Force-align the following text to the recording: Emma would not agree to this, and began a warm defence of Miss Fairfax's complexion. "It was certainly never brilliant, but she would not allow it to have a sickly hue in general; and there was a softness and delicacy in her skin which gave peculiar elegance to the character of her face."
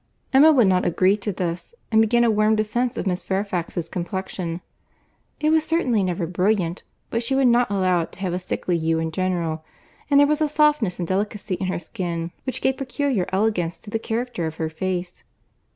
Emma 0.33 0.51
would 0.51 0.65
not 0.65 0.83
agree 0.83 1.15
to 1.15 1.31
this, 1.31 1.75
and 1.91 2.01
began 2.01 2.23
a 2.23 2.31
warm 2.31 2.55
defence 2.55 2.97
of 2.97 3.05
Miss 3.05 3.21
Fairfax's 3.21 3.87
complexion. 3.87 4.59
"It 5.39 5.51
was 5.51 5.63
certainly 5.63 6.01
never 6.03 6.25
brilliant, 6.25 6.81
but 7.11 7.21
she 7.21 7.35
would 7.35 7.47
not 7.49 7.69
allow 7.69 8.01
it 8.01 8.11
to 8.13 8.19
have 8.21 8.33
a 8.33 8.39
sickly 8.39 8.79
hue 8.79 8.97
in 8.97 9.11
general; 9.11 9.63
and 10.09 10.19
there 10.19 10.25
was 10.25 10.41
a 10.41 10.47
softness 10.47 10.97
and 10.97 11.07
delicacy 11.07 11.53
in 11.53 11.67
her 11.67 11.77
skin 11.77 12.31
which 12.45 12.61
gave 12.61 12.77
peculiar 12.77 13.27
elegance 13.31 13.77
to 13.77 13.91
the 13.91 13.99
character 13.99 14.47
of 14.47 14.55
her 14.55 14.69
face." 14.69 15.23